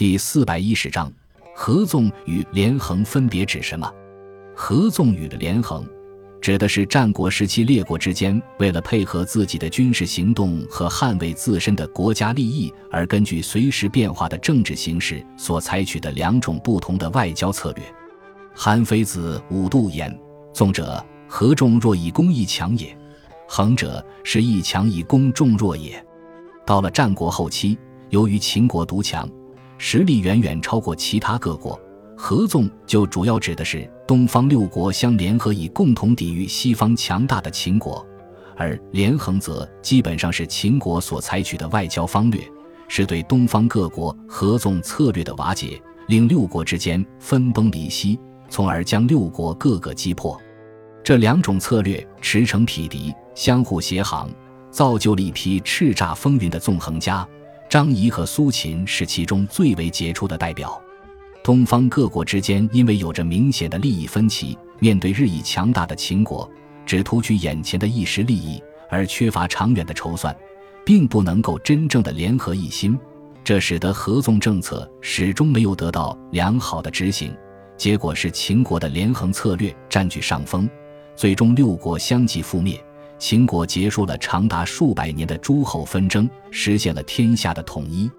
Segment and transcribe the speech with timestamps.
[0.00, 1.12] 第四百一十章，
[1.54, 3.86] 合纵与连横分别指什么？
[4.56, 5.86] 合纵与连横。
[6.40, 17.84] 指的是战国时期列国之间为了配合自己的军事行动和捍卫自身的国家利益，而根据随时变化的政治形势所采取的两种不同的外交策略。
[18.54, 20.18] 韩非子五度言
[20.54, 22.86] ：“纵者，合众若以攻易强也；
[23.46, 26.02] 横者，是一强以攻众弱也。”
[26.64, 27.78] 到了战国后期，
[28.08, 29.28] 由于秦国独强，
[29.82, 31.80] 实力远远超过其他各国。
[32.14, 38.04] 合纵就主要指的是东方六国相联合，以共同抵御西方强大的秦国；
[38.58, 42.46] 而连横则基本上是秦国所采取的外交方略，
[42.88, 48.20] 是对东方各国合纵策略的瓦解，令六国之间分崩离析，
[48.50, 50.38] 从而将六国各个击破。
[51.02, 54.28] 这两种策略驰骋匹敌，相互协行，
[54.70, 57.26] 造就了一批叱咤风云的纵横家。
[57.70, 60.82] 张仪和苏秦是其中最为杰出的代表。
[61.40, 66.50] 东方各国之间因为有着明显的利益分歧，面对日益强大的秦国，
[66.84, 70.36] 只图取眼前的一时利益，而缺乏长远的筹算，
[70.84, 72.98] 并不能够真正的联合一心，
[73.44, 77.32] 这使得合纵政策始终没有得到良好的执行。
[77.76, 80.68] 结果是秦国的连横策略占据上风，
[81.14, 82.82] 最终六国相继覆灭，
[83.20, 88.10] 秦国结束了长达数百年的诸侯纷争，实现了天下的统一。